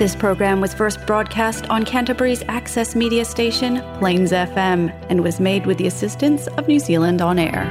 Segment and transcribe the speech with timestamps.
[0.00, 5.66] This program was first broadcast on Canterbury's access media station, Plains FM, and was made
[5.66, 7.68] with the assistance of New Zealand On Air.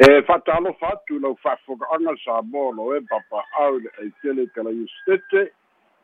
[0.00, 5.52] e fa'atalofa atu lau fa'afoga'aga sa molo e papa au le eitele kalaiustete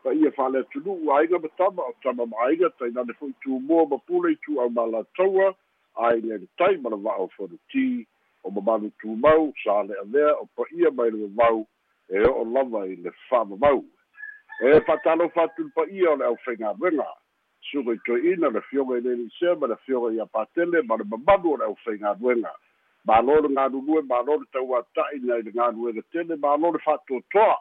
[0.03, 4.33] fa ia fa'ale atunu'u aiga ma tama o tama ma'aiga tainane fo'i tumua ma pule
[4.37, 5.53] i tu'au malataua
[5.97, 8.05] ai le letai ma le va'o fonutī
[8.45, 11.65] o mamalu tumau sa le avea o pa'ia mai le vavau
[12.13, 13.83] e o'o lava i le fa'amamau
[14.61, 17.09] e fa'atalofa atu le pa'ia o le ʻaufaigaluega
[17.71, 21.05] suga i toe'ina le fioga i lele isea ma le fioga ia patele ma le
[21.05, 22.53] mamalu o le ʻaufaigaluega
[23.05, 27.57] malo le galulue malo le tauata'i nai le galuega tele malo le fa'atoatoa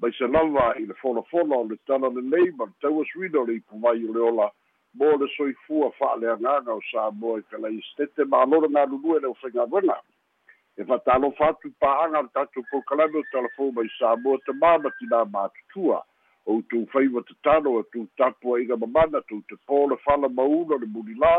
[0.00, 3.54] mai se lava i le folafolo o le tala lelei ma le tauasuina o le
[3.58, 4.50] ipuvai o le ola.
[4.94, 9.96] Mo le soifua fa'aleagaga o sa moa i kalaistete malo le galulue le ufaigaluega
[10.78, 15.24] e fa'atalofa atu pa'aga le tatou poukalame o talafou mai sa moa tamā ma tinā
[15.32, 16.04] matutua
[16.46, 21.32] outou faiva tatalo e tutapu aiga mamana tou te pō le fala mauna le mulilā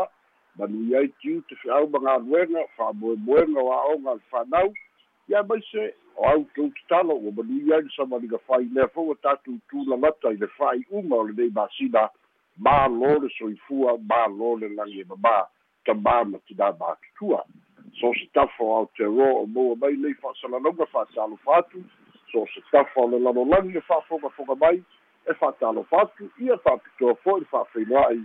[0.60, 4.68] manui ai tiu te fe'au ma galuega fa'amoemoega o a'oga le fanau
[5.32, 9.16] ia mai se o au tou tatalo ua manui ai le samaliga fai lea fou
[9.16, 12.04] a tatou tulalata i le fa'ai'uga o lenei masina
[12.68, 15.34] mālō le soifua mālō le lagi e mamā
[15.88, 17.42] tamā ma tinā matutua
[17.98, 21.84] so se tafa o aotearoa o moua mai lei fa'asalalauga fa'atalofa atu
[22.32, 24.82] so se tafa o le lalolagi e fa'afogafoga mai
[25.30, 28.22] e fa'atalofa atu ia fa'apitoa fo'i le fa'afeinoa'i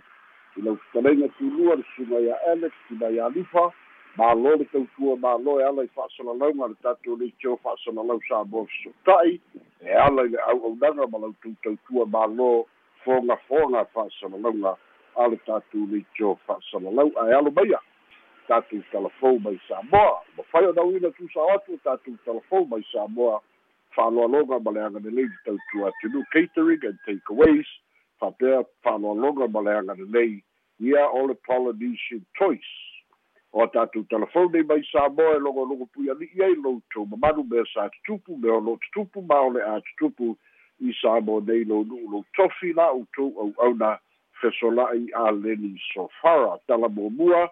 [0.57, 3.71] i lau taleiga tulua le suga ia alex tina ia lifa
[4.17, 8.65] mālo le tautua mālo e ala i fa'asalalauga le tatou le itio fa'asalalau sa mo
[8.65, 9.39] fesota'i
[9.81, 12.67] e ala i le au'aunaga ma lau tautautua mālo
[13.03, 14.77] fogafoga fa'asalalauga
[15.15, 17.81] a le tatou le itio fa'asalalau ae alo maia
[18.47, 23.41] tatou talafou mai samoa ma fai o nauina tusao atu o tatou talafou mai samoa
[23.95, 27.67] fa'aloaloga ma le aga lelei le tautua atunu catering and takeaways.
[28.19, 30.43] Fa'apea fa'aloaloga ma le aga lelei
[30.79, 32.73] ia o le polynesian choice.
[33.53, 37.89] O tatou telefon nei mai samoa e logologo pui ali'i ai loutou mamalu mea sa
[37.89, 40.35] tutupu me o lo tutupu ma o le a tutupu
[40.83, 43.95] i samoa nei lou nu'u lou tofi la outou au'auna
[44.41, 45.07] fesola'i
[45.39, 46.59] leni sofara.
[46.67, 47.47] Tala muamua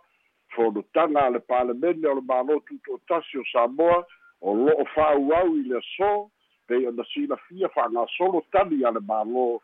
[0.56, 4.06] fonotaga a le palemene o le mālo tuto o o samoa
[4.42, 6.30] o lo'o fa'auau i le aso
[6.68, 9.60] pei ona silafia fa'agasolo tali a le mālō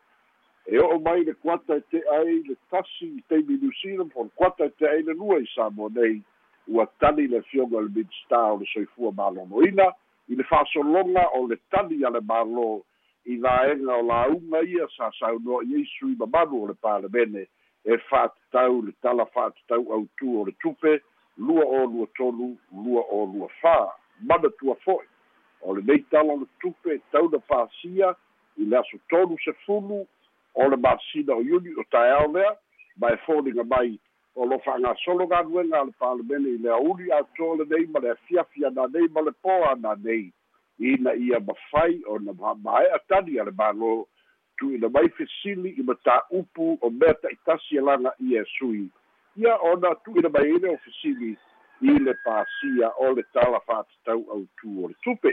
[0.66, 4.64] e o'o mai le kuata e te'ai le tasi i taimi zealand po le kuata
[4.64, 6.22] e te'ai le lua i samoa nei
[6.68, 9.88] ua tali le fioga o le midstar o le soifua mālonoina
[10.28, 12.68] i le fa'asologa o le tali a le mālō
[13.24, 17.46] i laega o lauga ia sa saunoa i eisu i mamalu o le palemene
[17.84, 21.00] e fa'atatau le tala fa'atatau autū o le tupe
[21.38, 23.76] lua o lua tolu lua o lua fā
[24.20, 25.06] mana tua fo'i.
[25.62, 28.14] O lenei tala o le tupe tauna pasia
[28.56, 30.04] i le aso tolu sefulu
[30.54, 32.52] o le masina o iuni o taeao lea
[33.00, 33.98] ma e foliga mai
[34.34, 38.66] o lo fa'agasolo galuega a le palemene i le auli atoa lenei ma le afiafi
[38.66, 40.32] ana nei ma le po ana nei.
[40.80, 44.04] Ina ia mafai ona mae'a tali a le mālō
[44.60, 48.84] tu'uina mai fesili i matā'upu o mea ta'itasi e laga ia e sui.
[49.36, 51.36] Ia ona tu'uina mai ine o fesili
[51.80, 55.32] i le pasia o le tala fa'atatau autū o le tupe.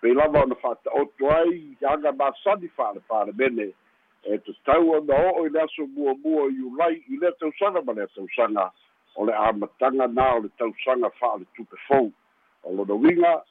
[0.00, 3.72] Pei lava ona fa'ata'oto ai aga masani fa'ale palemene
[4.22, 8.06] e tatau ona o'o i le aso muamua i ulai i lea tausaga ma lea
[8.14, 8.70] tausaga
[9.16, 12.12] o le amataga na o le tausaga fa'ale tupe fou.
[12.62, 13.42] O lona uiga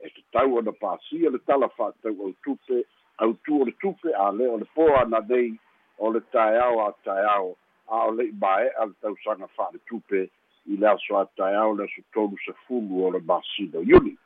[0.00, 2.84] e tatau ona pasia le tala fa'atau autupe
[3.20, 5.52] autū o le tupe a le o le po ana nei
[5.98, 7.56] o le taeao a taeao
[7.88, 10.28] a o le'i mae'a le tausaga fa'ale tupe
[10.66, 14.16] i le aso a taeao le aso tolu sefulu o le masina iuni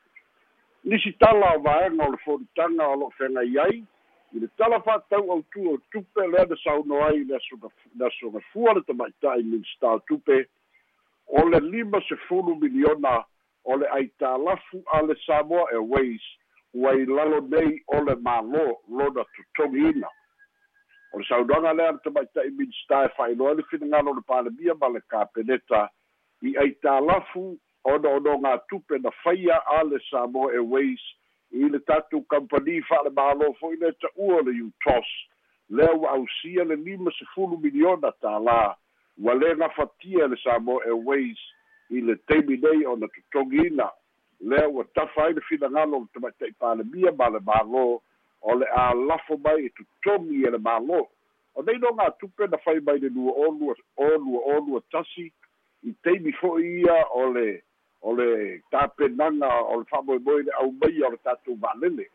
[0.85, 3.83] nisi tala o vaega o le folitaga o lo'o fegai ai
[4.33, 9.43] i le tala fa'atau autū o tupe lea na sauno ai le asogafua le tama'ita'i
[9.43, 10.47] minstar tupe
[11.27, 13.25] o le lima sefulu miliona
[13.65, 16.23] o le aitālafu a le samoa airways
[16.77, 18.65] ua i lalo nei o le mālō
[18.99, 20.09] lona totogiina
[21.13, 24.91] o le saunoaga lea le tama'ita'i minstar e fa'ailoa le finagalo o le palemia ma
[24.93, 25.87] le kapeneta
[26.43, 27.47] i aitālafu
[27.85, 31.01] ona onoga tupe na faia a le Samoa Airways
[31.53, 35.13] i le tatou company fa'ale mālo fo'i le ta'ua le utos
[35.71, 38.75] lea ua ausia le lima sefulu miliona tālā
[39.25, 41.41] ua lē gafatia le Samoa Airways
[41.91, 43.89] i le taimi nei ona totogiina
[44.41, 48.01] lea ua tafa ai le finagalo le tamaita'i palemia ma le mālō.
[48.43, 51.07] O le alafo mai e tutogi e le mālō.
[51.55, 55.33] O nei no gatupe na fai mai le lua olua olua olua tasi.
[55.85, 57.63] I taimi fo'i ia o le
[58.03, 62.07] o le tapenaga o le fa'amoemoe le ʻaumaia o le tatou va'alele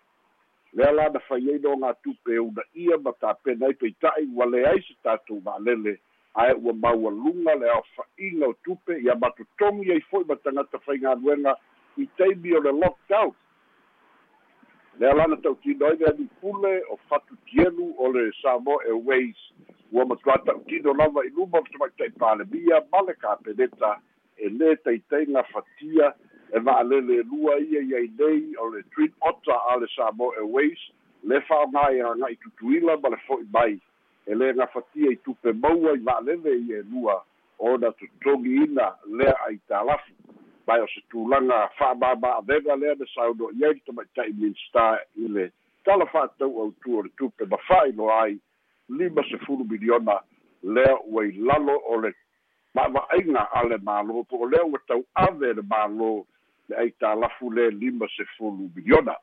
[0.73, 4.81] lea la na fai ai no gatupe una ia ma tapena ai peita'i ua leai
[4.87, 5.97] se tatou va'alele
[6.33, 11.55] ae ua maualuga le aofa'iga o tupe ia matotogi ai fo'i ma tagata faigaluega
[11.97, 13.33] i taimi o le lockdown.
[14.99, 19.37] Lea lana ta'utino ai le anipule o fatutielu o le samoa airways.
[19.91, 23.97] Ua matuā ta'utino lava i luma o tamaita'i palemia ma le kapeneta
[24.37, 26.13] e lē taitaiga fatia
[26.51, 30.79] e va'alele lua ia iai nei o le twin otter a le samoa airways.
[31.23, 33.79] Le fa'aogā e aga'i tutuila ma le fo'i mai.
[34.27, 37.21] E lē gafatia i tupe maua i va'alele ia e lua
[37.61, 40.13] ona totogiina lea ai talafu
[40.71, 45.51] mai o se tulaga fa'amāma'avega lea na sauno'i ai le tamaita'i minstar i le
[45.83, 48.37] tala fa'atau autu o le tupe ma fa'ailoa ai
[48.89, 50.15] lima sefulu miliona
[50.63, 52.13] lea ua i lalo o le
[52.75, 56.11] ma'ava'aiga a le mālō po o lea ua tau'ave le mālō
[56.69, 59.15] le ai talafu le lima sefulu miliona.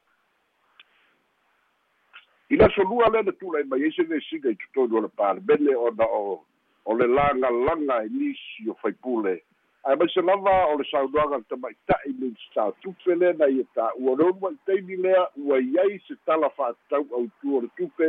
[2.50, 5.76] I le asolua lea na tula'i mai ai se vesiga i totonu o le palemene
[5.76, 6.44] ona o
[6.84, 9.42] o le lagalaga e nisi o faipule
[9.88, 14.16] ae mai se lava o le saunoaga le tamaita'i minsta tupe lea na ia tā'ua
[14.18, 18.08] le onu ai taimi lea ua iai se tala fa'atatau autu o le tupe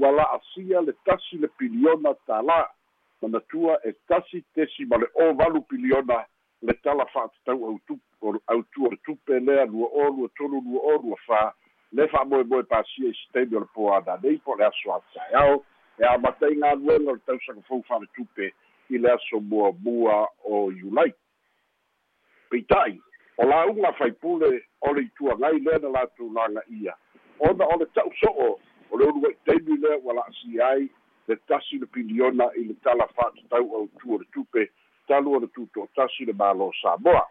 [0.00, 2.64] ua la'asia le tasi le piliona tālā.
[3.22, 6.24] Manatua e tasi tesi ma le ovalu piliona
[6.62, 7.98] le tala fa'atatau autu
[8.56, 11.44] autu o le tupe lea lua o lua tolu lua o lua fā
[11.92, 15.62] le fa'amoemoe pasia i setemi o le poana nei po le aso ataeao
[16.02, 18.50] e amatai galuega o le tausaga fou fa'aletupe
[18.90, 21.12] i le aso muamua o iulai
[22.50, 23.00] peita'i
[23.38, 26.94] o la'uga faipule o le ituagai lea na latou lagaia
[27.38, 28.58] ona o le ta'uso'o
[28.90, 30.88] o le ulu taimi lea ua la'asia ai
[31.28, 34.70] le tasi le piliona i le tala fa'atatau autu o le tupe
[35.08, 37.24] talu o le tuto'atasi le mālō samoa.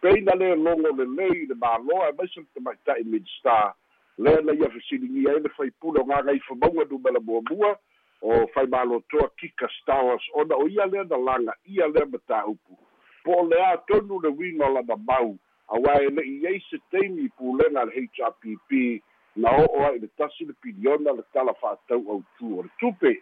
[0.00, 3.74] Peina lē logo lelei le mālō e maisa le tamaita'i midstar
[4.18, 7.76] lea na ia fesiligia ai le faipule o gagai famaua numela muamua
[8.22, 12.78] o fai mālotoa kika stars ona o ia lea na lagaia lea matāupu
[13.24, 15.34] po o le a tonu le uiga o lana mau
[15.76, 19.02] auā e le'i ai se taimi pulega le hrpp
[19.36, 23.14] na o'o ai le tasi le piliona le tala fa'atau autū o le tupe.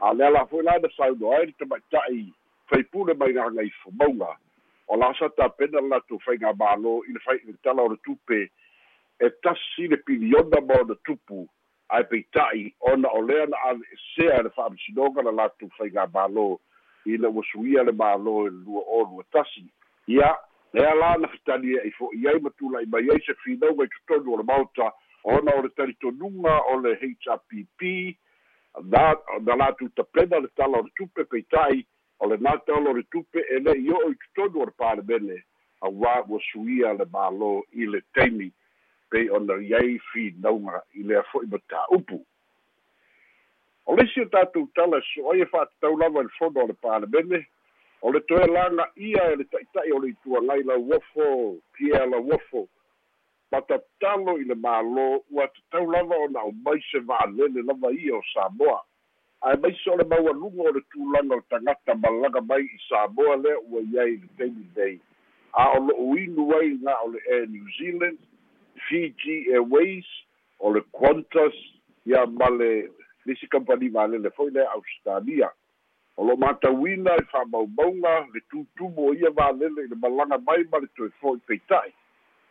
[0.00, 2.24] A le ala foi la na sauno ai le tamaita'i
[2.70, 4.32] faipule mai gagai famauga
[4.88, 7.98] o la sa tapena le latou faiga mālō i le fai le tala o le
[8.04, 8.40] tupe
[9.20, 11.46] e tasi le piliona mo na tupu
[11.92, 16.46] ae peita'i ona o lea na ave esea le fa'amasinoga la latou faiga mālō.
[17.06, 19.66] I le ua suia le mālō e lua o lua tasi.
[20.08, 20.30] Ia
[20.72, 24.34] lea la na fetali ai fo'i ai ma tula'i mai ai se finauga i totonu
[24.34, 24.92] o le maota
[25.24, 28.16] ona o le talitonuga o le hrpp
[28.92, 31.84] na na latou tapena le tala o le tupe peita'i
[32.20, 35.42] o le nataolo o le tupe e le'i o'o i totonu o le palemene
[35.82, 38.48] auā ua suia le mālō i le taimi
[39.12, 42.20] pei ona iai finauga i lea fo'i ma tāupu
[43.86, 46.76] o lesi o tatou tala so ai e fa'atatau lava i le fono o le
[46.86, 47.42] palemene
[48.02, 51.26] o le toe lagaia e le ta'ita'i o le ituagai lauofo
[51.76, 52.68] pia lauofo
[53.52, 55.06] matatalo i le mālō
[55.36, 58.80] ua tatau lava ona o mai se va'alele lava ia o samoa.
[59.42, 63.60] Ae maise o le maualuga o le tulaga o tagata malaga mai i samoa lea
[63.60, 65.00] ua iai le taimi nei
[65.52, 68.18] a o lo'u inu ai ga o le air new zealand
[68.88, 70.06] Fiji Airways
[70.58, 71.54] o le Qantas
[72.06, 72.88] ia ma le
[73.26, 75.50] nisi kampani valele foi le Australia.
[76.16, 80.78] O lo matauina i fa'amaumauga le tutumu o ia valele i le malaga mai ma
[80.78, 81.92] le toe fo'i peita'i.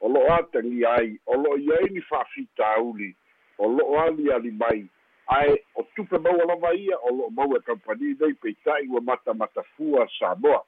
[0.02, 3.16] O lo'o atagia ai o lo'o iai ni fa'afitauli
[3.58, 4.88] o lo'o ali ali mai.
[5.28, 10.08] Ae o tupe maua lava ia o lo'o maua e kampani nei peita'i ua matamatafua
[10.20, 10.64] samoa.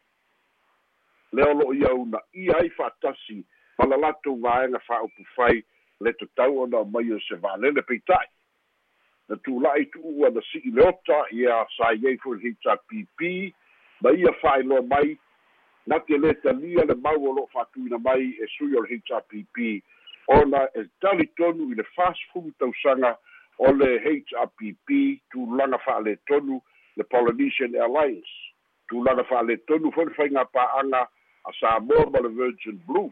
[1.31, 3.43] Le o lo'o ia una ia ai fa'atasi
[3.77, 5.63] ma la latou vaega fa'aupu fai
[6.01, 8.29] le tatau ona o mai o se va'alele peita'i
[9.29, 13.53] na tula'i tu'u ana si'i le ota ia sai ai foi le hpp
[14.01, 15.17] ma ia fa'ailoa mai
[15.87, 19.81] nati e lē talia le mau o lo'o fa'atuina mai e sui o le hpp
[20.27, 23.17] ona e tali tonu i le fastfulu tausaga
[23.57, 26.61] o le hpp tulaga fa'aletonu
[26.95, 28.31] le polynesian airlines.
[28.87, 31.07] Tulaga fa'aletonu foi le faiga pa'aga
[31.45, 33.11] a samoa ma le virgin blue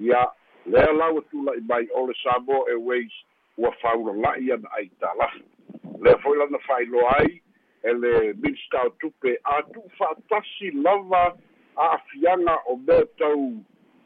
[0.00, 0.26] ia
[0.66, 3.12] lea lau atula'i mai o le samoa airways
[3.58, 5.44] ua faulala'i ana ai talafu
[6.02, 7.42] lea foi lana fa'ailoa ai
[7.82, 11.36] e le minista o tupe atu'u fa'atasi lava
[11.76, 13.52] a'afiaga o mea tau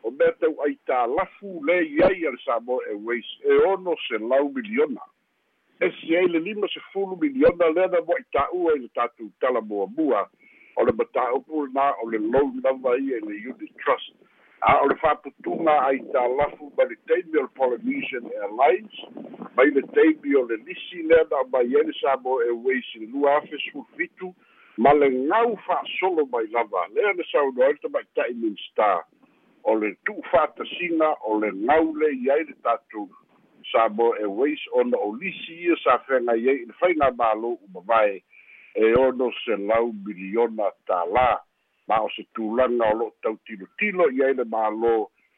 [0.02, 4.48] o mea tau ai tālafu le iai a le samoa airways e ono se lau
[4.48, 5.00] miliona.
[5.80, 9.60] Esi ai le lima se fulu miliona lea na mo'i ta'ua i le tatou tala
[9.60, 10.28] muamua
[10.76, 14.14] o le mataupu na o le loan lava ia i le unit trust
[14.60, 18.96] a o le fa'aputuga ai talafu ma le taimi o le polynesian airlines
[19.56, 22.98] mai le taimi o le lisi lea na mai ai le sa mo e weisi
[22.98, 24.34] le lua afe sulufitu
[24.78, 29.04] ma le ngau fa'asolo mai lava lea le saunoa le tamaita'i minstar
[29.64, 33.08] o le tu'u fa'atasiga o le ngau le'i ai le tatou
[33.72, 37.58] sa mo e weis ona o lisi ia sa feagai ai i le faiga mālō
[37.68, 38.22] uma vae
[38.74, 41.28] e ono se lau miliona tālā
[41.88, 44.94] ma o se tulaga o lo'o tautilotilo i ai le mālō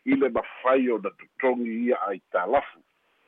[0.09, 2.81] i le mafai o na totogi ia ai tālafu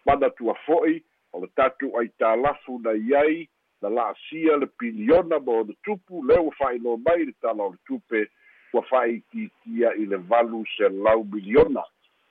[0.07, 1.01] mana tua fo'i
[1.33, 3.49] o le tatu ai tālafu na iai
[3.83, 7.79] na la'asia le piliona mo le tupu lea ua fa'ailoa mai le tala o le
[7.87, 8.27] tupe
[8.73, 11.85] ua fa'aitiitia i le valu selau miliona.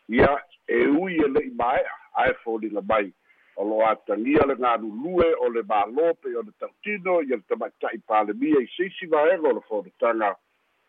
[0.10, 0.30] Ia
[0.68, 3.12] e ui e le'i mae'a ae foliga mai.
[3.56, 8.00] O lo atagia le galulue o le mālō pe o le tautino ia le tamaita'i
[8.08, 10.36] palemia i seisi vaega o le fonotaga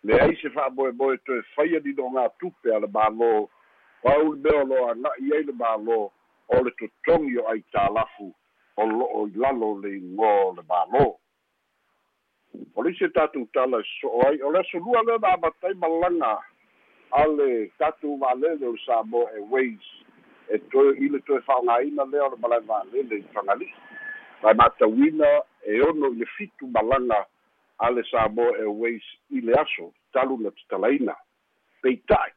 [0.03, 3.31] leai se fa'amoemoe toe faia nino o gatupe a le mālō
[4.03, 5.99] pau le mea lo aga'i ai le mālō
[6.57, 8.31] o le totogi o ai tālafu
[8.77, 11.05] o lo'o i lalo le igō le mālō
[12.75, 16.33] o le isi e tatou tala e so'o ai o le asolua lea na malaga
[17.13, 19.91] a le tatou va'alele o le samo airways
[20.49, 23.75] e toe i le toe fa'aogāina lea o le malai va'alele i fagali'i
[24.43, 25.29] mae matauina
[25.67, 27.27] e ono i le fitu malaga
[27.81, 31.15] a le samo airways i le aso talu na tatalaina
[31.83, 32.33] peita'i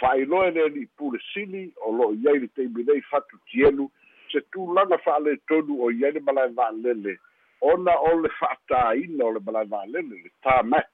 [0.00, 3.90] fa'ailoa le ali'i pulesili o lo'o i ai le taimi fatu tielu
[4.32, 7.18] se tulaga fa'aletonu o iai le malai va'alele
[7.60, 10.90] ona o le fa'atāina o le malai va'alele le tamak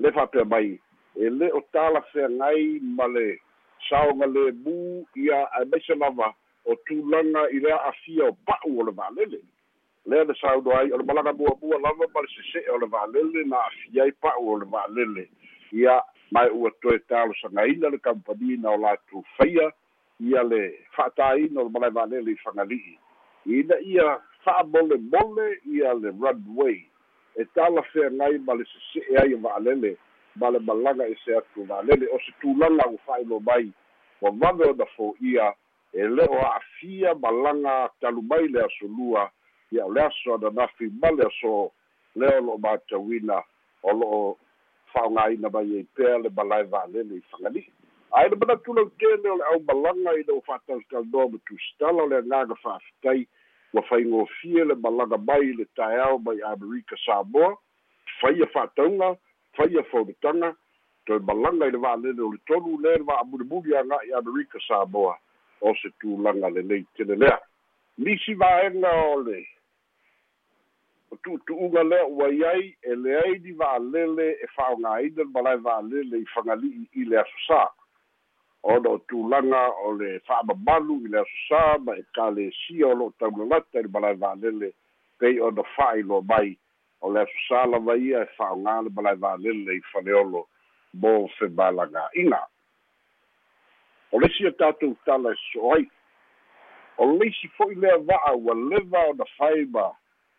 [0.00, 0.78] le fa'apea mai
[1.16, 3.26] e lē o talafeagai ma le
[3.88, 4.76] saoga lēmū
[5.24, 6.32] ia ae maise lava
[6.64, 9.40] o tulaga i le a'afia o pa'u o le va'alele
[10.06, 13.44] lea le sauno ai o le malaga muamua lava ma le sese'e o le va'alele
[13.46, 15.28] na a'afia ai pa'u o le va'alele.
[15.72, 19.72] Ia mae ua toe talosagaina le kampanina o latou faia
[20.20, 20.62] ia le
[20.96, 22.98] fa'atāina o le malai va'alele i fagali'i
[23.46, 26.84] ina ia fa'amolemole ia le runway.
[27.36, 29.96] E talafeagai ma le sese'e ai e va'alele
[30.36, 32.08] ma le malaga e se atu va'alele.
[32.12, 33.72] O se tulaga ua fa'ailo mai
[34.20, 35.54] ua vave ona fo'ia
[35.92, 39.30] e le o a'afia malaga talu mai le asolua
[39.72, 41.72] ia o le aso ananafi ma le aso
[42.14, 43.42] lea o lo'o matauina
[43.82, 44.36] o lo'o
[44.92, 47.70] fa'aogāina mai ai pea le malae va'alele i fagali'i
[48.16, 52.16] ae le manatulautele tele o le ʻaumalaga i le ua fa'atalotalanoa ma tusitala o le
[52.16, 53.26] agaga fa'afitai
[53.74, 57.56] ua faigofie le malaga mai le taeao mai amerika samoa.
[58.20, 59.16] Faia fa'atauga
[59.56, 60.54] faia folutaga
[61.06, 65.18] toe malaga i le va'alele o le tolu lea le va'amulimuli aga'i amerika samoa.
[65.60, 67.38] O se tulaga lelei tele lea.
[67.98, 69.44] Nisi vaega o le
[71.10, 76.26] o tu'utu'uga lea ua iai e leai ni va'alele e fa'aogāina le malae va'alele i
[76.34, 77.62] fagali'i i le asosā
[78.62, 83.80] ona o tulaga o le fa'amamalu i le asosā ma e kalesia o lo'o taulalata
[83.80, 84.72] i le malae va'alele
[85.18, 86.52] pei ona fa'ailoa mai
[87.00, 90.46] o le asosā lava ia e fa'aogā le malae va'alele i faleolo
[91.00, 92.42] mo femalagā'iga
[94.12, 95.88] o lesi a tatou tala e so'o ai
[96.98, 99.64] o leisi fo'i lea va'a ua leva ona fai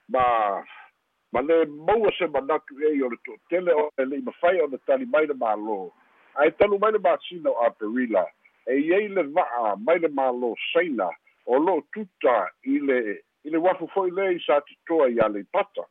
[0.10, 0.64] ma
[1.32, 5.06] ma le maua se manatu ei o le to'atele o e le'i mafai ona tali
[5.06, 5.92] mai le mālō.
[6.42, 8.26] Ae talu mai le masina o aperila
[8.66, 11.10] e iai le va'a mai le mālō saina
[11.46, 13.00] o lo'o tuta i le
[13.46, 15.86] i le wafu fo'i lea i sa titoa i a le pata.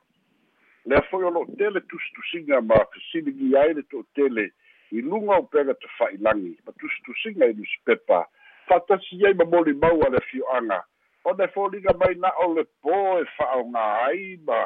[0.84, 4.50] Lea fo'i o lo'o tele tusitusiga ma fesiligi ai le to'atele
[4.90, 8.26] i luga o pega tafa'ilagi ma tusitusiga i newspepa
[8.68, 10.82] fa'atasi ai ma molimau a le afio'aga
[11.24, 14.58] ona e foliga mai na o le pō e fa'aogā ai ma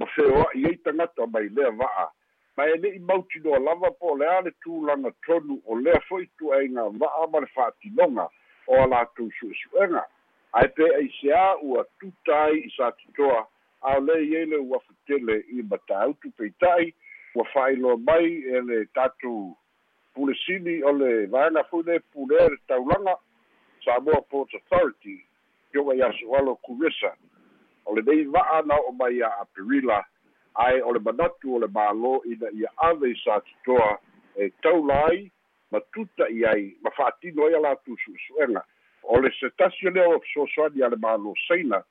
[0.00, 2.06] ma feoa'i ai tagata mai lea va'a
[2.56, 6.26] ma e le'i mautinoa lava po o le a le tulaga tonu o lea fo'i
[6.38, 8.28] tu'aiga va'a ma le fa'atinoga
[8.66, 10.02] o a latou su'esu'ega
[10.58, 13.44] ae pe aiseā ua tuta ai i sa titoa
[13.80, 16.92] a o lē iai le uafu tele i matautu peita'i
[17.34, 19.54] ua fa'ailoa mai e le tatou
[20.14, 23.14] pulesili o le vaega fo'i le pulea le taulaga
[23.84, 25.27] samoa ports authority
[25.78, 27.14] ioga ia su'alo kuresa
[27.86, 30.02] o lenei va'a na o'o mai a aperila
[30.54, 33.98] ae o le manatu o le mālō ina ia ave i sa totoa
[34.36, 35.30] e taula ai
[35.70, 38.64] ma tuta i ai ma fa'atino ai a latou su'esu'ega
[39.02, 41.82] o le se tasi o lea o fesoasoani a le mālō saina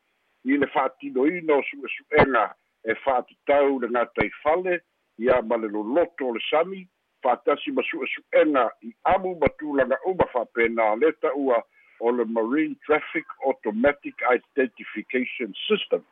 [0.43, 2.43] i le fa'atinoina o su'esu'ega
[2.83, 4.81] e fa'atatau le gatai fale
[5.17, 6.83] ia ma le loloto o le sami
[7.23, 11.63] fa'atasi ma su'esu'ega i amu ma tulaga uma fa'apena le ta'ua
[11.99, 16.03] o le marine traffic automatic identification system.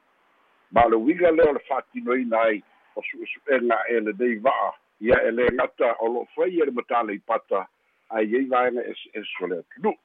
[0.71, 2.63] Ma le uiga lea o le fa'atinoina ai
[2.95, 7.19] o su'esu'ega e lenei va'a ia e lē gata o lo'o fai e le matalei
[7.19, 7.67] pata
[8.09, 9.95] ai ai vaega ese o le atunu'u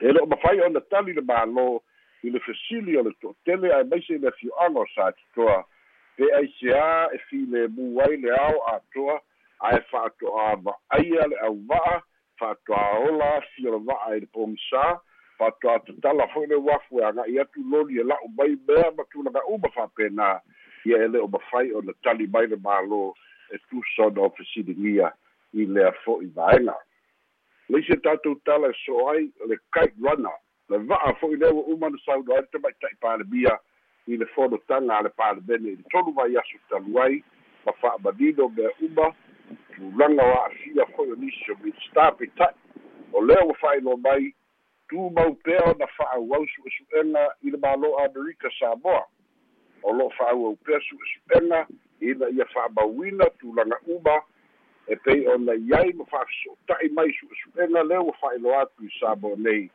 [0.00, 1.66] e lo'o mafai ona tali le mālō
[2.22, 5.58] i le fesili o le toʻatele ae maise i le fioʻaga o sa toa.
[6.16, 9.18] Pe ai seā e filemu ai le ao atoa
[9.70, 11.98] ae fa'ato'ava'aia le auva'a
[12.38, 14.84] fa'atoaola fiolova'a i le pogisā
[15.38, 19.70] fa'atoa tatala fo'i le uafu e aga'i atu loli e la'u mai mea ma tulaga'uma
[19.76, 20.40] fa'apena
[20.84, 23.02] ia e le o mafai ona tali mai le mālō
[23.54, 25.12] e tusa ona o fesiligia
[25.54, 26.76] i lea fo'i vaega
[27.68, 31.90] leisi tatou tala e so ai le kite runner le va'a fo'i lea ua uma
[31.90, 33.58] na saunoai le tamaita'i palemia
[34.06, 37.22] i le fonotaga a le palemene i le tolu mai aso talu ai
[37.66, 39.14] ma fa'amanino mea uma
[39.78, 42.54] tulaga o a'afia fo'i o nisi o minsta peta'i
[43.12, 44.34] o lea ua fa'ailoa mai
[44.88, 49.04] tumau pea ona fa'auau su'esu'ega i le mālo amerika samoa.
[49.82, 51.66] O lo'o fa'auau pea su'esu'ega
[52.00, 54.20] ina ia fa'amauina tulaga uma
[54.86, 59.70] e pei ona iai ma fa'afeso'ota'i mai su'esu'ega lea ua fa'ailoa atu i samoa nei.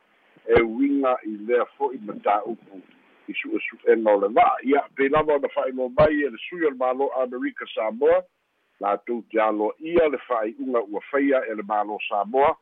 [0.47, 2.81] E uiga i lea fo'i matā'upu
[3.27, 6.69] i su'esu'ega o le va'a ia pei lava ona fa'ailoa mai e le sui o
[6.69, 8.23] le mālo amerika samoa
[8.83, 12.55] latou te aloaʻia le fa'ai'uga ua faia e le mālo samoa.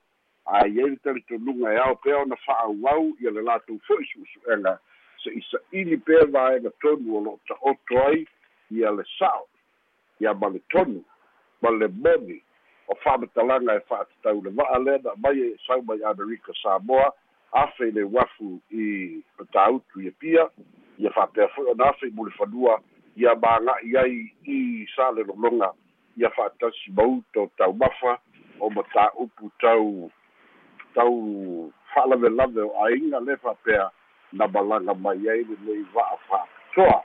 [0.45, 4.77] Aiai le talitonuga e ao pea ona fa'auau ia le latou fo'i su'usu'ega
[5.23, 8.25] se'isa'ili pea vaega tonu o lo'o ta'oto ai
[8.71, 9.45] ia le sa'o
[10.19, 11.03] ia ma le tonu
[11.61, 12.41] ma le moni.
[12.87, 17.13] O fa'amatalaga e fa'atatau le va'a lea na mai e sau mai amerika samoa
[17.51, 20.49] afe le uafu i matautu ia pia
[20.97, 22.81] ia fa'apea fo'i ona afe i mule fanua
[23.15, 25.73] ia maga'i ai i sa le lologa
[26.17, 28.19] ia fa'atasi mauta o taumafa
[28.59, 30.11] o matā'upu tau
[30.93, 33.89] tau fa'alavelave o āiga le fa'apea
[34.33, 36.99] na malaga mai ai lelei va'a fa'apitoa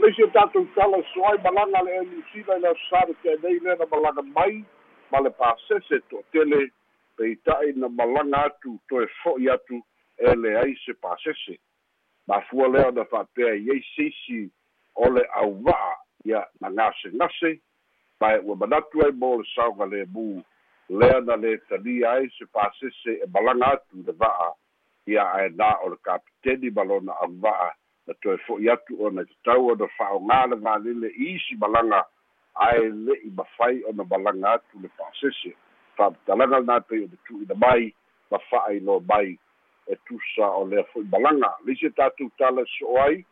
[0.00, 2.74] leisi e tatou tala so ai malaga le elusila i le
[3.22, 4.64] te'anei lea na malaga mai
[5.10, 6.70] ma le pasese to'atele
[7.16, 9.82] peita'i na malaga atu toe fo'i atu
[10.18, 11.58] e leai se pasese
[12.26, 14.50] mafua lea ona fa'apea i ai seisi
[14.94, 17.60] o le auva'a ia na gasegase
[18.22, 20.42] mae ua manatu ai mo le saoga lemu
[20.88, 24.50] lea na le talia ai se pasese e malaga atu le va'a.
[25.10, 27.70] Ia aenā o le kapiteni ma lona auva'a
[28.06, 32.04] na toe fo'i atu ona tatau ona fa'aogā le valile i isi malaga
[32.66, 35.54] ae le'i mafai ona malaga atu le pasese
[35.96, 37.90] fa'amatalaga lanā pei ona tu'uina mai
[38.30, 39.38] ma fa'ailoa mai.
[39.90, 43.24] E tusa o lea fo'i malaga leisi e tatou tala so'o ai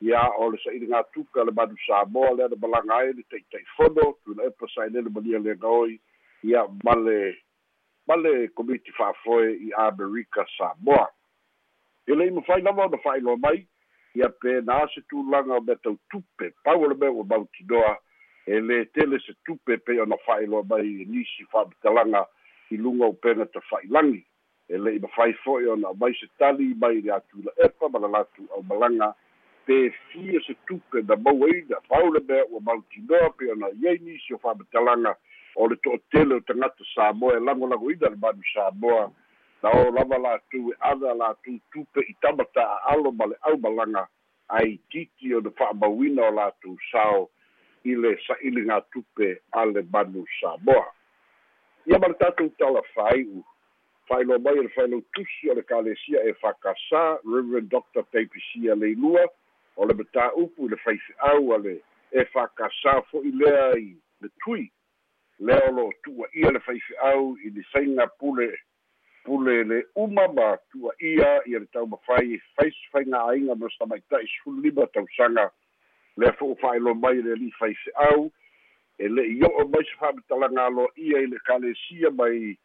[0.00, 4.44] ia o le saʻiliga tuka le manu samoa lea na malaga ai le taʻitaʻifono tuna
[4.44, 5.98] epa sailele malia legaoi
[6.44, 7.34] ia ma le
[8.06, 11.08] ma le komiti fa'afoe i amerika samoa.
[12.06, 13.66] E le'i mafai lava ona fa'ailoa mai
[14.14, 17.98] ia pena se tulaga o mea tautupe pau o le mea ua mautinoa
[18.46, 22.26] e lē tele se tupe pei ona fa'ailoa mai e nisi fa'amatalaga
[22.70, 24.24] i luga o pena tafa'ilagi
[24.68, 28.46] e le'i mafai fo'i ona mai se tali mai le atula epa ma le latu
[28.54, 29.14] aumalaga
[29.68, 34.34] pe fia se tupe na mauaina pau le mea ua mautinoa pe ona iai nisi
[34.34, 35.12] o fa'amatalaga
[35.56, 39.12] o le to'atele o tagata samoa e lagolagoina le manu samoa.
[39.62, 44.06] Na o lava latou e ana latou tupe i tamata'a'alo ma le ʻaumalaga
[44.48, 47.28] ai titi o le fa'amauina o latou sao
[47.84, 50.86] i le sa'iliga tupe a le manu samoa.
[51.86, 53.44] Ia ma le tatou talafai'u
[54.08, 59.28] fa'ailoa mai e le failou tusi o le kalesia e fakasā reverend dr taipisia leilua
[59.78, 61.76] o le matā'upu i le faife'au a le
[62.10, 64.64] e fakasā fo'i lea i le tui.
[65.38, 68.48] Lea o lo'o tu'ua'ia le faife'au i le saiga pule
[69.28, 72.40] pule le uma ma tu'ua'ia ia le taumafai
[72.92, 75.50] faiga'aiga ma tamaita'i sululima tausaga
[76.16, 78.30] lea fo'u fa'ailoa mai le ali'i faife'au
[78.98, 82.56] e le'i o'o mai se fa'amatalaga aloa'ia i le kalesia mai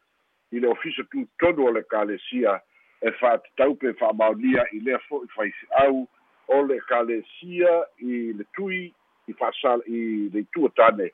[0.52, 2.58] i le ofisa tutonu o le kalesia
[3.02, 6.08] e fa'atatau pe fa'amaonia i lea fo'i faife'au
[6.48, 8.94] o le kalesia i le tui
[9.28, 11.12] i fa'asala i le ituatane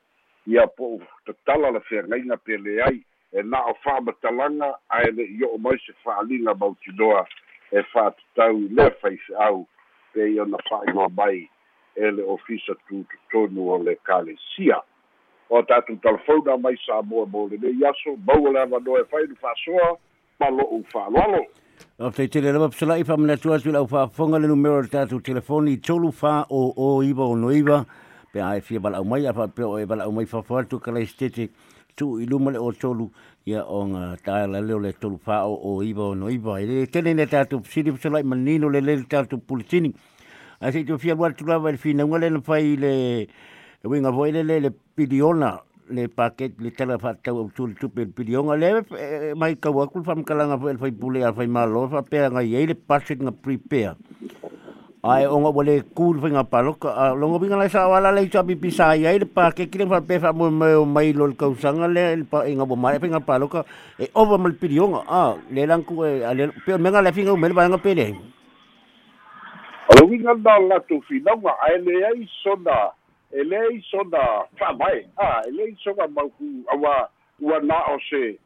[0.47, 5.93] ia po tatala le feagaiga peleai e na o fa'amatalaga ae le'i o'o mai se
[6.03, 7.25] fa'aliga mautinoa
[7.71, 9.65] e fa'atatau i lea faife'au
[10.13, 11.49] pei ona fa'ailoa mai
[11.95, 14.81] e le ofisa tutotonu o le kalesia.
[15.49, 19.35] O tatou talafona mai sa moa mo lenei aso maua le avanoa e fai nu
[19.35, 19.97] fa'asoa
[20.39, 21.45] ma lo'u fa'aloalo
[22.01, 25.81] O te tele lava psala i whamana tu lau whaafonga le numero le tātou telefoni
[25.83, 27.85] tolu wha o o iwa o noiva
[28.31, 30.93] pe ai fia bala au mai a pe o e bala au mai whawhatu ka
[30.95, 31.49] lei stete
[31.97, 33.11] tu i luma le o tolu
[33.45, 36.87] ia o ngā tāla leo le tolu wha o o iwa o noiva e le
[36.87, 39.91] tele le tātou psiri psala i manino le le tātou pulitini
[40.61, 43.27] a se tu fia watu lava le fina ngale na whai le
[43.83, 45.59] winga voile le le piliona
[45.89, 48.69] le paket le tala fa tau au tu tu pe pilionga le
[49.35, 52.65] mai ka wa kul fam kalanga fa fa pule fa malo fa pe nga ye
[52.67, 53.95] le paket nga prepare.
[55.01, 58.43] Ai onga wale kul fa nga palo ka longo binga la sa wala le cha
[58.43, 60.51] pipi sa ye le paket kile fa pe fa mo
[60.85, 63.63] mai lo ka usanga le pa nga bo mai fa nga palo ka
[63.97, 66.19] e over mal pilionga a le lang ku e
[66.65, 68.11] pe menga le finga me ba nga pele.
[69.89, 72.91] Alo winga na la tu finanga ai le ai sona
[73.31, 77.09] e lei sona whamai, ah, e lei sona mauku awa
[77.41, 78.37] ua na o se,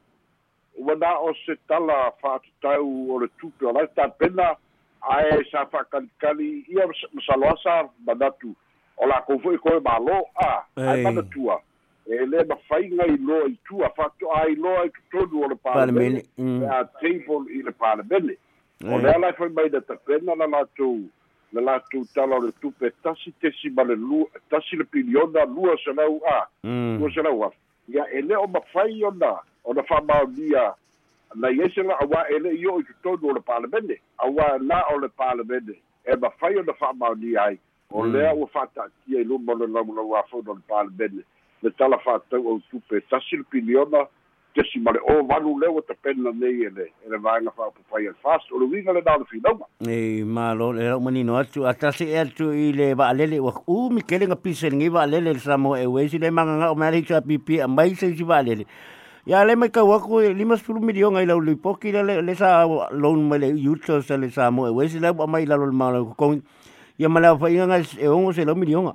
[0.78, 4.56] ua na o se tala whaatutau o le tupe o lai ta pena,
[5.02, 8.56] ae sa whakalikali, ia masaloasa manatu,
[8.98, 11.62] o la kou i koe malo, ah, ai manatua,
[12.06, 15.56] e le ma whainga i loa i tua, whatu ai loa i tutonu o le
[15.56, 18.38] pālemene, e a table i le pālemene,
[18.84, 21.00] o le alai whai mai na ta pena na la tou,
[21.54, 25.78] le latou tala o le tupe tasi tesi ma le lua tasi le piliona lua
[25.84, 26.48] selau a.
[26.64, 26.98] Mm.
[27.00, 27.52] lua selau a.
[27.88, 30.74] Ia e lē o mafai ona ona fa'amaonia
[31.36, 34.98] nai ese la auā e le'i o i totonu o le palemene auā la o
[34.98, 37.60] le palemene e mafai ona fa'amaonia ai.
[37.92, 38.14] O mm.
[38.14, 41.24] lea ua fa'ata'atia i luma o le laulau afona o le palemene
[41.62, 44.08] le tala fa'atau ou tupe tasi le piliona
[44.54, 48.08] tesi ma le o valu lea ua tapena nei e le e le vaega fa'aupufai
[48.08, 51.74] ale fast o le uiga le nao finauga e malo le lau manino atu a
[51.74, 56.20] tasi e atu i le va'alele ua u mikelega piselengi va'alele le samo e uesi
[56.20, 58.66] le magaga'o mea le isa pipi a mai se isi va'alele
[59.26, 62.68] ia le mai kau aku e lima sepulu milionga i lau lipoki le le sa
[62.92, 66.06] loan mai le yuta sa le samo e uesi le a mai lalo le malo
[66.06, 66.42] kokongi.
[67.00, 68.94] Ia ma le au fa'inga e ongo se lau milionga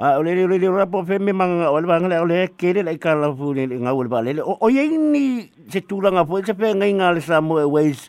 [0.00, 2.96] a o le le le rapo fe me manga o le banga o le le
[2.96, 6.72] kala fu le nga o le bale o ye ni se tu po se pe
[6.72, 8.08] nga nga le samo e ways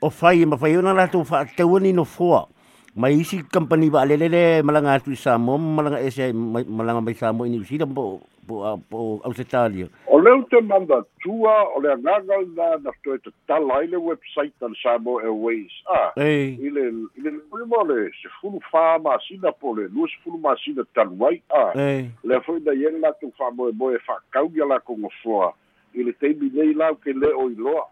[0.00, 2.48] o fai ma fai ona la tu fa te woni no fo
[2.96, 7.60] ma isi company ba le le malanga tu samo malanga ese malanga mai samo ni
[7.60, 9.84] si po po po Australia
[10.18, 13.98] o le te manda tua o le ngaga na na to te tala i le
[14.02, 15.70] website tan Samo Airways.
[15.86, 16.58] Ah hey.
[16.58, 17.30] i le i le
[17.66, 21.14] mo le se fulu fa ma sina po le lu se fulu ma sina tan
[21.18, 22.10] wai ah hey.
[22.24, 23.30] le foi da yen la tu
[23.62, 25.52] mo e fa kau ya la ko mo foa.
[25.94, 27.86] I le te mi nei la ke le o i loa.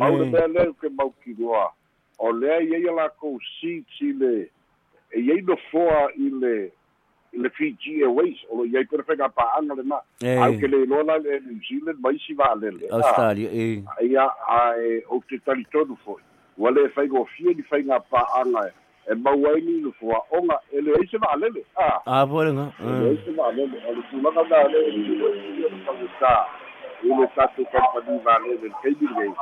[0.00, 1.70] Au le me le ke mau ki loa.
[2.18, 4.50] O le ia ia la ko si si le
[5.14, 6.72] e ia no foa i le
[7.32, 10.00] le Fiji Airways o lo iai pere whenga paanga le ma
[10.44, 15.22] au ke le lola le New Zealand mai si vālele Australia e ia ai o
[15.28, 16.22] te tali tonu foi
[16.58, 18.70] ua le whaingo fia ni whainga paanga
[19.10, 22.66] e mau ai ni le fua onga e le eise vālele a a vore nga
[22.80, 26.32] e le eise vālele o le tūlanga nā le e le whangita
[27.02, 29.32] i le tatu company vālele kei ni rei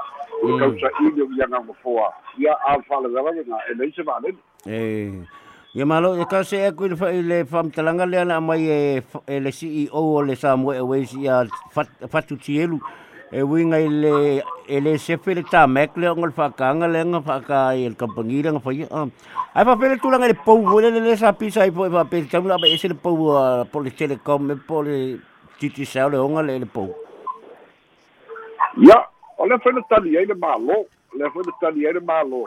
[0.42, 4.02] i kausa i le vianga mo fua ia a whale vālele nga e le eise
[4.02, 5.22] vālele e
[5.76, 9.52] Ia malo, e ka se e kui le whamtalanga le ana mai e, e le
[9.52, 11.44] CEO o le Samoa Airways ia
[12.08, 12.80] fatu tielu.
[13.30, 17.76] E winga le, e le sefe le tā mek le ongal whakanga le nga whaka
[17.76, 18.88] i le kampangira nga whai.
[19.52, 22.24] Ai pa pele tūlanga le pou le le sa pisa i po e pa pele
[22.24, 23.36] tamu la e le pou
[23.68, 25.20] po le telecom e po le
[25.58, 26.94] titi sao le onga le le pou.
[28.80, 28.96] Ia,
[29.36, 32.46] o le whena tali ai le malo, le whena tali ai le malo.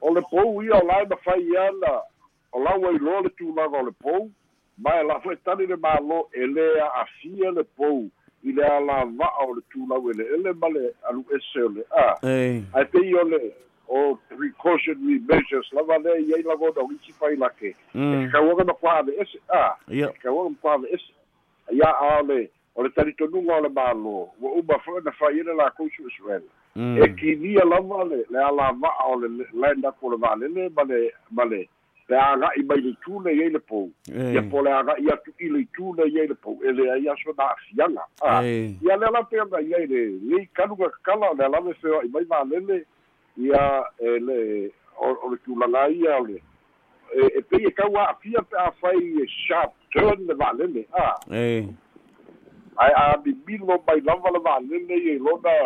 [0.00, 2.08] O le pou ia o lai na whai ana,
[2.52, 4.30] o lau ai loa le tulaga o le pou
[4.78, 8.10] ma e lafo e tali le mālo e le a afia le pou.
[8.42, 11.84] I le ala va'a o le tulau ele ele ma le alu ese o le
[11.92, 12.16] a.
[12.24, 13.40] Ae pei o le
[13.88, 17.74] o precautionary measures lava le iai lagona o isi fai lake.
[17.94, 18.64] E kauaga
[19.04, 19.76] le ese a.
[19.90, 21.12] E kauaga ma kuā le ese
[21.72, 25.54] ia a le o le talitonuga o le mālo ua uma fo'i na fai ina
[25.54, 26.48] lakou su'esu'ele
[27.02, 30.82] e kinia lava le le ala va'a o le land up o le va'alele ma
[30.84, 31.68] le ma le
[32.10, 33.90] le aga'i mai le tule iai le pou
[34.34, 37.34] ia po le aga'i atu i le tule iai le pou e lea ia so
[37.38, 38.04] na afiaga
[38.42, 42.24] ia le ala pea mai ai le lei kaluga kakala o le alave feoa'i mai
[42.24, 42.78] valele
[43.36, 44.38] ia e le
[44.98, 46.42] o le tulaga ia o le
[47.38, 53.16] e pei e kau a'afia pe afai e sharp turn le va'alele a ae a
[53.24, 55.56] mimilo mai lava le va'alele ia i lona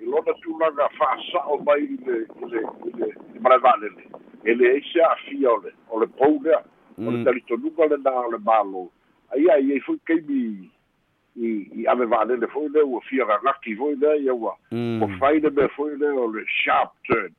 [0.00, 4.04] i lona tulaga fa'asa'o mai i le i le i le ma le va'alele
[4.44, 6.62] e le ese a'afia o le o le pou lea
[6.98, 8.88] o le talitonuga lenā o le mālō
[9.36, 10.42] aia iai foi kaimi
[11.38, 11.50] i
[11.82, 15.68] i ave va'alele foi lea ua fiagagaki foi lea ia ua ua fai le mea
[15.76, 17.34] foi lea o le sharp turn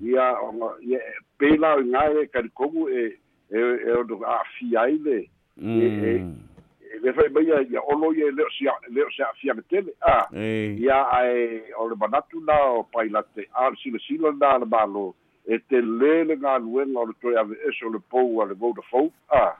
[0.00, 1.00] ia oga ia
[1.38, 3.08] pei la o igae kalikogu e
[3.50, 5.28] e e ono a'afia ai le.
[5.56, 10.28] E le fai mai ia olo ia leo sia leo sia fia tele a.
[10.32, 15.14] Ia ai o le manatu na o pailate a sila sila na le malo
[15.48, 19.10] e te lele ngā luenga o le toi ave eso le pou a le Vodafone,
[19.32, 19.56] a,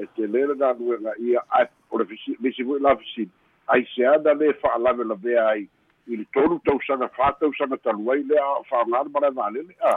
[0.00, 1.44] e te lele ngā luenga ia
[1.90, 2.06] o le
[2.40, 3.28] misi vui la fisi,
[3.68, 5.68] ai se ana lē fa'alave lavea ai
[6.10, 9.92] i le tolu tausaga fatausaga talu ai lea fa'aogana ma le valele a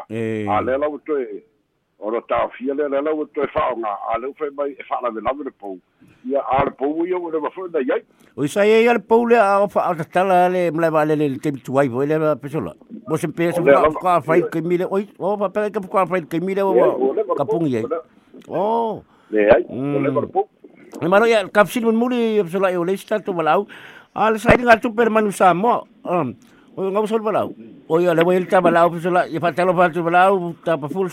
[0.57, 1.25] a lea lau toe
[1.99, 5.51] o lo taofia lea lea lau toe fa'aoga a leu fai mai e fa'alavelave le
[5.51, 5.79] pou.
[6.25, 8.01] Ia a le pou ia ua le mafoe nai ai?
[8.35, 12.35] O isa ia ia le pou lea a fa'atatala le valele le temituai foi le
[12.41, 12.73] pesola
[13.07, 16.73] mo se pe se ka mile oi o pa ke ka fai ke mile o
[17.37, 17.85] kapungi ai.
[18.47, 20.09] oh le ai o le
[21.01, 23.67] le mano ia kapsil mun muli pesola e o le sta to malau
[24.15, 26.35] a le sai ngatu per manu sa mo um
[26.75, 27.53] o ngau sol malau
[27.87, 31.09] o ia le wel ta malau pesola ia fa talo fa malau ta pa full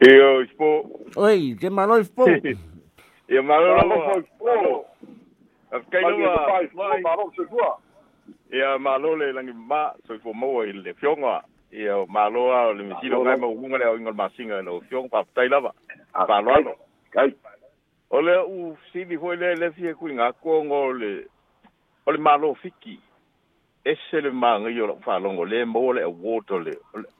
[0.00, 0.88] swapa Io spo.
[1.16, 2.24] Oi, te malo spo.
[3.28, 4.86] Ia malo lo spo.
[5.72, 7.76] Afkai lo malo se tua.
[8.52, 11.42] Ia malo le langi ma so fo mo i le fionga.
[11.72, 15.48] Ia malo a le misilo ngai mo hunga le ingol masinga no fiong pa tai
[15.48, 15.72] lava.
[16.12, 16.74] Pa lo.
[17.10, 17.34] Kai.
[18.10, 21.26] Ole u sili ho le le fie ku nga ko ngole.
[22.06, 22.98] Ole malo fiki.
[23.84, 26.72] Ese le manga yo lo fa longo le mo le water le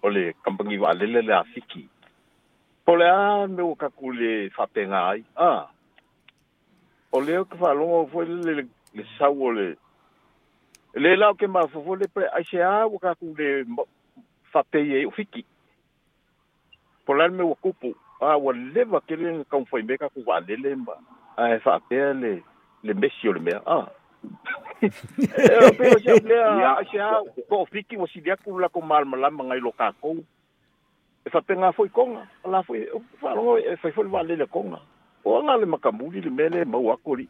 [0.03, 1.45] ole kampangi wa le le le
[2.91, 5.23] Po le a me o kaku le whapenga ai.
[5.37, 5.71] Ah.
[7.13, 9.67] O leo ka whalonga o fwoi le le, sau o le.
[10.95, 13.63] Le lau ke ma fwoi le pre ai se a o kaku le
[14.53, 15.45] whapei e o fiki.
[17.07, 17.95] Po le me o kupu.
[18.21, 20.99] Ah, wa lewa ke le kaun fwoi me kaku wa le le mba.
[21.37, 22.43] Ah, e whapea le,
[22.83, 23.63] le mesi o le mea.
[23.67, 23.87] Ah.
[24.83, 24.91] e
[25.63, 28.83] o pe o se o lea ai a ko fiki o si dia kula ko
[28.83, 30.25] mal malama ngai lo kakou.
[31.25, 32.89] E whapenga foi konga, ala foi,
[33.23, 34.81] wharongo e foi wale le konga.
[35.25, 37.29] O anga le makamuri le mele mau akori.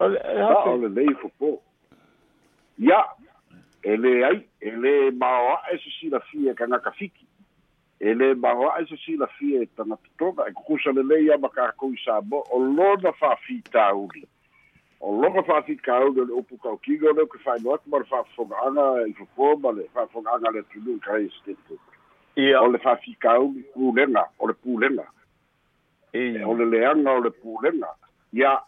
[0.00, 0.78] Ale, e hape.
[0.80, 1.62] le lei fupo.
[2.78, 3.04] Ia,
[3.84, 7.26] e le ai, e le maoa e se si la fie ka ngaka fiki.
[8.00, 11.48] E le maoa e se si la fie tana tutoga, e kukusa le lei ama
[11.48, 14.26] ka kou sabo, o lona wha fi tauri.
[15.00, 18.06] O lona wha fi kauri le upu kau kigo le ke whai noat, ma le
[18.66, 21.78] anga i fupo, ma le anga le tunu kai stete.
[22.36, 22.60] Ia.
[22.62, 25.06] o le fafikau i pulenga, o le pulenga.
[26.12, 27.88] E o le leanga o le pulenga.
[28.32, 28.58] Ia,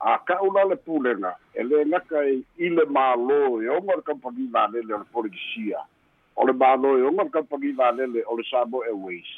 [0.00, 4.46] a kaula le pulenga, e le ngaka i i le malo e onga le kampagi
[4.50, 5.78] valele o le polikisia.
[6.36, 9.30] O le malo e onga le kampagi valele o le Sabo Airways.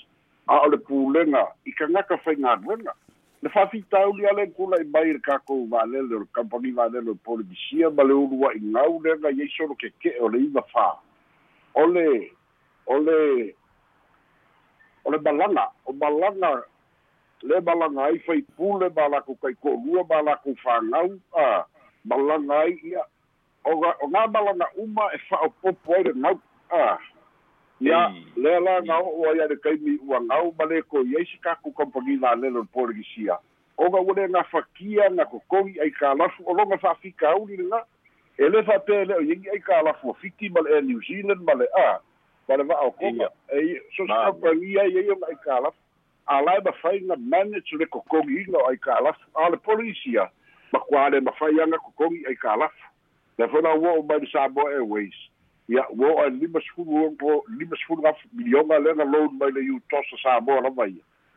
[0.49, 2.95] A o le pulenga, i ka ngaka whai ngā ruenga.
[3.43, 7.13] Le whawhitau li ale kula i mai le kako valele o le kampagi valele o
[7.13, 10.65] le polikisia, ma le urua i ngau lenga i eisoro ke ke o le iwa
[10.73, 10.87] wha.
[11.75, 12.31] O le,
[12.87, 13.53] o le,
[15.05, 16.65] o le balanga, o balanga,
[17.43, 21.65] le balanga ai fai pule balako kai kolua balako whangau, a,
[22.05, 23.05] balanga ai ia,
[23.65, 26.39] o, ga, o ngā balanga uma e wha o popo ai le ngau,
[26.71, 26.99] a,
[27.81, 31.39] ia, le la ngau o ai ane kaimi ua ngau, ma le ko iei si
[31.39, 33.39] kaku kompagi la lelo le porigisia.
[33.77, 37.61] O ga ule ngā whakia, ngā kokongi ai ka lafu, o longa whawhika au ni
[37.61, 37.85] ngā,
[38.39, 41.45] e le whapea le o yengi ai ka lafu o fiki ma le New Zealand
[41.45, 42.01] ma le a,
[42.49, 45.71] ma le va'o koma e so sa pa ni ai ai mai kala
[46.27, 46.61] a lai
[47.01, 48.79] na manage le kokongi no ai
[49.35, 50.31] a le polisia
[50.73, 52.71] ma kwale ma fai anga kokongi ai kala
[53.39, 55.15] le fona wo ba di sabo airways
[55.69, 59.61] ya wo a lima sfulu ko lima sfulu af miliona le na load mai le
[59.71, 60.95] u tosa sabo la vai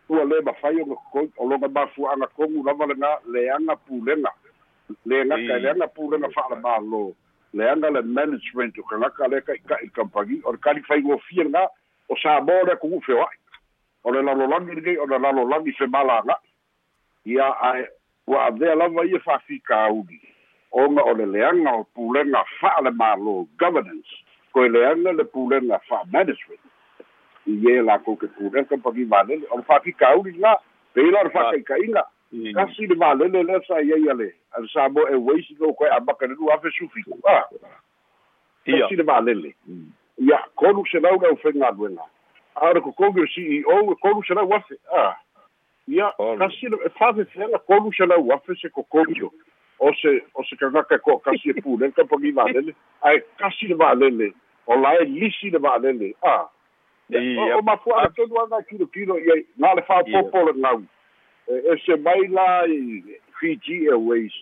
[0.10, 3.20] ua le ma fai o kokongi o longa ba fu anga kongu lava le nga
[3.32, 4.32] le anga pulenga
[5.06, 6.28] le nga ka le anga pulenga
[7.58, 11.02] lo le le management o kalaka le ka ka i kampagi o le kali fai
[11.02, 11.68] go fianga
[12.10, 13.28] o sa bore ku fe wa
[14.04, 16.36] o le lalo langi le o le lalo langi fe malanga.
[17.26, 17.86] Ia ai
[18.28, 20.20] wa de la va ia fa fi ka udi
[20.72, 24.12] o o le leanga o pulenga fa le malo governance
[24.54, 26.62] ko le anga le pulenga fa management.
[27.48, 30.58] I ye la ko ke pulenga kampagi vale o fa fi ka udi nga
[30.94, 34.34] pe la fa ka inga kasi le valele le sa ia ia le.
[34.58, 37.46] Al sa mo e weisi no ko a baka nu afe sufi ah
[38.66, 39.54] ia kasi le valele
[40.18, 42.02] ia kolu se lau ga ufenga duena
[42.56, 45.16] ara ko kogo CEO ko lu se lau afe ah
[45.88, 49.32] ia kasi le fa fe fela kolu se lau afe se ko kogo
[49.80, 53.22] o se o se ka ka ko kasi e pu le ka pagi valele ai
[53.38, 54.34] kasi le valele
[54.68, 56.50] o la e lisi le valele ah
[57.56, 60.84] o ma fu a todo anga kilo kilo ia na le fa popo le ngau
[61.48, 62.64] e se mai la
[63.40, 64.34] Fiji Airways.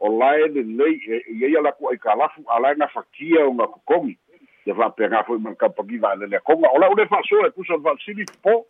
[0.00, 3.66] O lae le lei e ia la ku ai kalafu ala na fakia o nga
[3.66, 4.18] kokongi
[4.66, 7.50] e va pega foi man kapagi va le konga ola o le fa so e
[7.50, 8.66] kuso va sili po.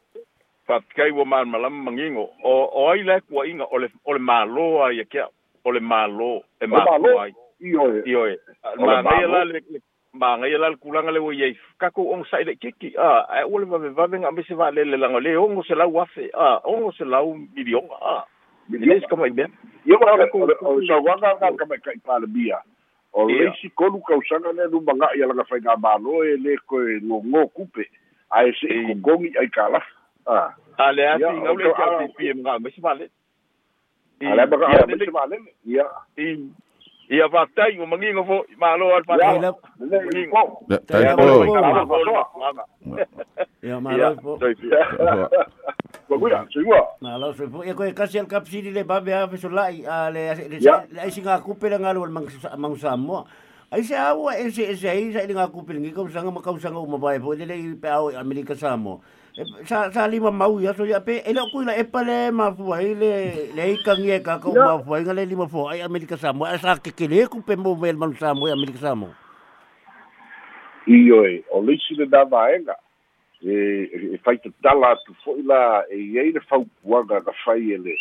[0.66, 4.12] Fa kai wo man malam mangingo o o ai le ku inga o le o
[4.12, 5.24] le malo ai ke
[5.64, 8.38] o le malo e malo ai io e io e
[8.78, 9.60] ma ngai la le
[10.14, 13.58] ma ngai la le kulanga le wo ye kako on sai le kiki a o
[13.58, 16.60] le va va venga me se va le le le ongo se la wafe a
[16.64, 18.24] ongo se la un milion a
[18.68, 19.48] Milis ka mai bea.
[19.84, 20.16] Ia wa
[20.62, 22.58] o sa wanga nga ka mai kai pala bia.
[23.12, 27.00] O leisi kolu kausanga le nu manga ia langa fai ngā malo e le koe
[27.04, 27.84] ngō kupe.
[28.30, 29.80] Ai se i kongi ai kala.
[30.26, 30.56] Ah.
[30.78, 33.10] A le le mga mesi vale.
[34.20, 35.36] Ale ala mesi vale.
[35.66, 35.84] Ia.
[37.10, 39.16] Ia fatai ngo mangi ngo fo malo al pa.
[39.20, 39.52] Ia.
[40.88, 41.36] Tai po.
[43.60, 44.38] Ia malo po.
[46.08, 46.80] Ko kuya, singwa.
[47.04, 47.60] Na lo se po.
[47.60, 49.84] Ia koe kasi al kapsili le babe a feso lai.
[49.84, 52.24] A le le singa kupe la ngalo mang
[52.56, 53.24] mang Samoa.
[53.70, 56.56] Ai se awa e se se ai sa inga kupe ngi ko sanga ma kau
[56.58, 59.00] sanga uma bai po le le pe au Amerika Samoa.
[59.66, 62.70] Sa sa lima mau ya so ya pe ele ku la e pale ma fu
[62.70, 66.14] ai le le ka ngi ka ko ma fu ai ngale lima fu ai Amerika
[66.14, 69.10] Samoa sa ke ke le ku pe mo mel man Samoa Amerika Samoa.
[70.86, 72.78] Io e o lisi le dava enga
[73.42, 77.74] e e fai te tala tu fo ila e ye le fau puanga ka fai
[77.74, 77.98] ele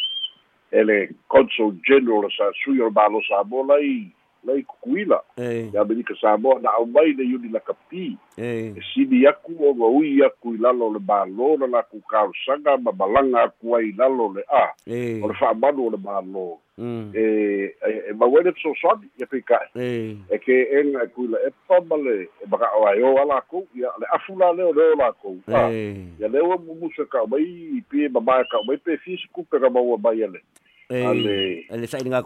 [0.70, 4.06] ele consul general sa sui o balo sa bola i
[4.46, 5.22] lai kukuila.
[5.38, 8.18] E ya Amerika Samoa na au mai le yuni la kapi.
[8.38, 12.02] E e sini aku o ga ui aku i lalo le balo na la ku
[12.10, 14.74] kau sanga ma balanga aku ai lalo le a.
[14.88, 16.60] E o le whaamanu o le balo.
[16.78, 17.12] Mm.
[17.14, 17.76] E
[18.10, 21.06] e mawene so soni e pika e e la
[21.46, 24.82] e pamale e baka o ai o ala ku ya le afula le o le
[24.82, 27.46] o la ku a e ya le o mu musa ka mai
[27.78, 30.42] i pe ba ba ka mai pe fisi ku pe ka ba wa mai ale
[30.90, 31.66] Ale.
[31.70, 32.26] ele sa inga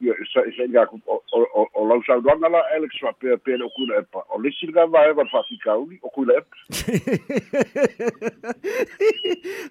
[0.00, 2.96] ku e e sa sa nga ku o o o la sa do la Alex
[3.04, 5.44] wa pe pe o ku la e pa o le silga va e va fa
[5.44, 6.42] fika uli o ku la e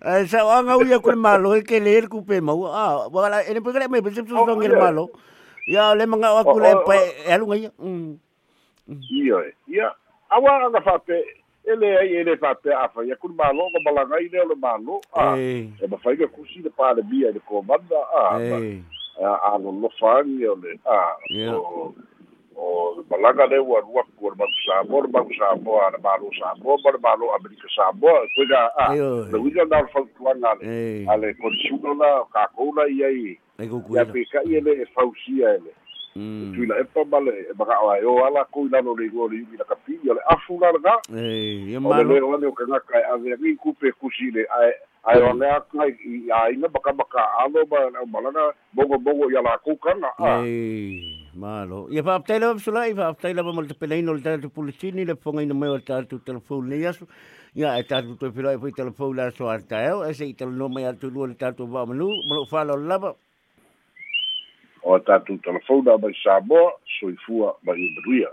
[0.05, 3.61] Ai sa anga uia ku malo e ke le ku pe mau a wala ele
[3.61, 5.09] pe me pe so so ngel malo.
[5.65, 7.73] Ya le manga wa ku le pe e alu ngai.
[7.81, 8.13] Mm.
[9.09, 9.89] ia e ia
[10.29, 11.17] awa nga fa pe
[11.65, 14.49] ele ai ele fa pe a fa ya ku malo ko balanga i le o
[14.53, 17.41] le malo a E e ba fa ga ku si de pa le bia de
[17.41, 18.37] ko manda a
[19.19, 21.53] e a a no no fani o le a Ia.
[21.55, 21.93] o
[22.55, 26.29] o balanga le wa wa ku ma sa mo ma sa mo a ma lo
[26.39, 29.09] sa mo ma ma lo amerika sa mo ko ga a Ia.
[29.31, 33.09] le wi ga na le e ale ko su no la ka ko la ia
[33.11, 33.95] i e ku ku.
[33.95, 35.71] ya pe ka ele e fa usia ele
[36.15, 36.53] Mm.
[36.55, 39.27] tu la e pa male e ba ga o ala ko ila no le go
[39.29, 42.13] le la ka pi le afu la ga E ia o le malo.
[42.13, 44.43] le o le o ka nga ka a ve ri ku pe ku si le
[44.57, 44.73] ai
[45.05, 48.97] ai o le a ka i ai na baka baka alo ba na malanga bogo
[48.97, 51.87] bogo ya la ku kana a E malo.
[51.93, 55.13] Ia fa tele so lai fa tele ba mal te peleino le tatu policini le
[55.15, 57.05] fonga ina mai o tatu telefone le asu.
[57.55, 60.33] Ia e tatu te pilo e foi telefone la so ar taeo e se i
[60.33, 63.13] tele no mai atu lu le tatu ba manu mo fa lo lava.
[64.83, 68.29] O tatu telefona mai sa mo soifua mai manuia